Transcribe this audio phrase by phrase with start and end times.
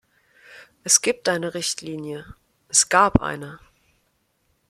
[0.83, 2.25] Es gibt eine Richtlinie,
[2.69, 3.59] es gab eine.